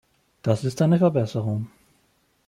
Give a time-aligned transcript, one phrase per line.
[0.41, 1.69] Das ist eine Verbesserung.